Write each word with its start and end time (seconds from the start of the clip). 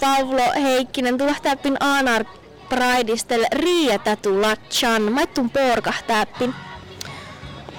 Taulo 0.00 0.52
Heikkinen, 0.62 1.18
tulahtäppin 1.18 1.76
Aanar 1.80 2.24
Prideistel 2.68 3.44
riiätätu 3.52 4.42
latchan, 4.42 5.12
maittun 5.12 5.50
porkahtäppin. 5.50 6.54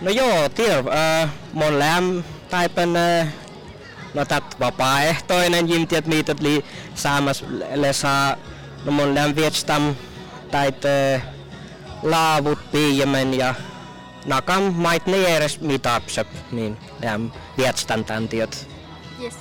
No 0.00 0.10
joo, 0.10 0.48
tiedä, 0.48 1.22
äh, 1.22 1.30
mon 1.52 1.78
läm 1.78 2.22
taipen 2.50 2.96
äh, 2.96 3.28
no 4.14 4.24
tat 4.24 4.60
vapaaehtoinen 4.60 5.68
jimtiet 5.68 6.06
miitot 6.06 6.40
li 6.40 6.64
saamas 6.94 7.44
saa 7.92 8.36
no 8.84 8.92
mon 8.92 9.14
läm 9.14 9.36
vietstam 9.36 9.94
tait 10.50 10.84
äh, 10.84 11.22
laavut 12.02 12.58
piijamen 12.72 13.34
ja 13.34 13.54
nakam 14.26 14.72
mait 14.76 15.06
ne 15.06 15.36
eres 15.36 15.60
mitapsep 15.60 16.28
niin 16.52 16.76
läm 17.02 17.30
vietstan 17.58 18.04
tantiot. 18.04 18.68
Yes. 19.22 19.34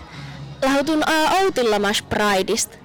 Lahutun 0.63 1.03
uh, 1.09 1.43
Outillamas 1.43 2.01
Prideist. 2.01 2.75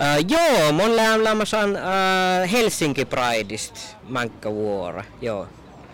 Uh, 0.00 0.24
joo, 0.28 0.72
mon 0.72 0.96
läm 0.96 1.24
lamasan 1.24 1.70
uh, 1.70 2.50
Helsinki 2.52 3.04
Prideist 3.04 3.96
mankkavuora, 4.08 5.04
joo. 5.20 5.46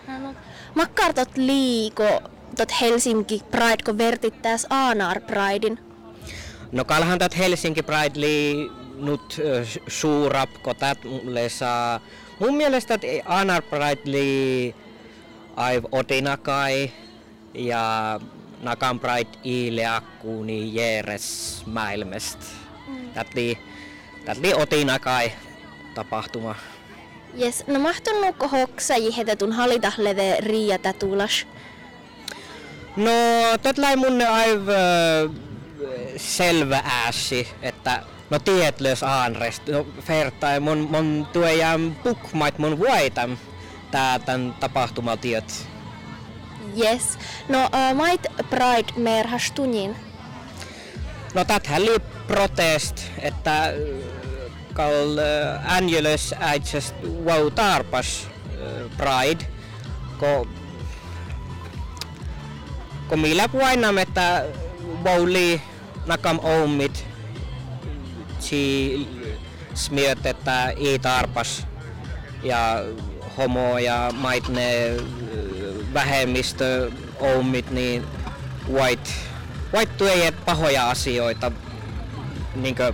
No, 0.07 0.35
Makkartot 0.75 1.37
liiko 1.37 2.21
tot 2.57 2.71
Helsinki 2.81 3.41
Pride, 3.51 3.83
kun 3.85 3.97
vertittäis 3.97 4.67
Aanar 4.69 5.21
Pridein? 5.21 5.79
No 6.71 6.85
kalhan 6.85 7.19
tat 7.19 7.37
Helsinki 7.37 7.83
Pride 7.83 8.19
li 8.19 8.71
nyt 8.97 9.39
uh, 9.39 9.67
suurap 9.87 10.49
kotat 10.61 10.97
saa. 11.47 11.99
Mun 12.39 12.55
mielestä 12.55 12.99
Aanar 13.25 13.61
Pride 13.61 14.01
li 14.05 14.75
aiv 15.55 15.83
otinakai 15.91 16.91
ja 17.53 18.19
Nakan 18.61 18.99
Pride 18.99 19.37
iileakkuuni 19.45 20.75
jeeres 20.75 21.61
maailmest. 21.65 22.39
Mm. 22.87 23.09
Tätli, 23.09 23.57
tätli 24.25 24.53
tapahtuma. 25.95 26.55
Yes, 27.39 27.67
no 27.67 27.79
mahtunnuko 27.79 28.47
hoksa 28.47 28.97
jihetetun 28.97 29.51
halitahleve 29.51 30.37
riia 30.39 30.77
tätulas? 30.77 31.47
No, 32.95 33.11
tätä 33.61 33.95
mun 33.95 34.21
aiv 34.21 34.67
selvä 36.17 36.81
ääsi, 36.85 37.47
että 37.61 38.03
no 38.29 38.39
tietlös 38.39 39.03
aanrest, 39.03 39.67
no 39.67 39.87
fertai 40.01 40.59
mun, 40.59 40.77
mun 40.77 41.27
tuejan 41.33 41.95
pukmait 42.03 42.57
mun 42.59 42.79
vuoitam 42.79 43.37
tää 43.91 44.19
tän 44.19 44.55
tapahtumatiet. 44.59 45.67
Yes. 46.77 47.17
No, 47.49 47.63
uh, 47.63 47.95
mait 47.95 48.27
Pride 48.49 48.93
merhastunin? 48.97 49.95
No 51.33 51.45
täthän 51.45 51.85
li 51.85 51.99
protest, 52.27 53.01
että 53.21 53.73
kall 54.73 55.17
uh, 55.17 55.73
Angelus 55.73 56.35
äitsest 56.39 56.95
wow 57.25 57.51
tarpas 57.51 58.27
uh, 58.27 58.91
Pride, 58.97 59.45
ko 60.17 60.47
ko 63.07 63.17
millä 63.17 63.49
puainam, 63.49 63.97
että 63.97 64.45
Bowli 65.03 65.61
nakam 66.05 66.39
oumit 66.43 67.05
si 68.39 69.07
smiöt, 69.73 70.25
että 70.25 70.69
ei 70.69 70.99
tarpas 70.99 71.67
ja 72.43 72.83
homo 73.37 73.77
ja 73.77 74.11
maitne 74.13 74.95
vähemmistö 75.93 76.91
oumit, 77.19 77.71
niin 77.71 78.05
white, 78.71 79.09
white 79.73 80.11
ei 80.11 80.31
pahoja 80.31 80.89
asioita. 80.89 81.51
Niinkö, 82.55 82.93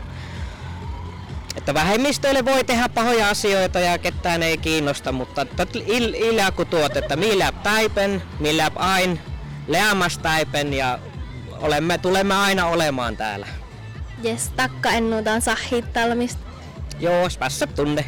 että 1.56 1.74
vähemmistöille 1.74 2.46
voi 2.46 2.64
tehdä 2.64 2.90
pahoja 2.90 3.30
asioita 3.30 3.80
ja 3.80 3.98
ketään 3.98 4.44
ei 4.44 4.58
kiinnosta, 4.58 5.12
mutta 5.12 5.46
il, 5.88 6.14
tuot, 6.70 6.98
että 6.98 7.16
millä 7.16 7.52
päipen, 7.52 8.22
millä 8.40 8.72
ain, 8.76 9.20
leamaspäipen 9.68 10.74
ja 10.74 11.00
olemme, 11.60 11.98
tulemme 11.98 12.36
aina 12.36 12.66
olemaan 12.66 13.18
täällä. 13.18 13.48
Jes, 14.24 14.50
takka 14.56 14.90
ennutaan 14.90 15.42
sahittalmista. 15.42 16.42
Joo, 17.00 17.30
spässä 17.30 17.68
tunne. 17.68 18.06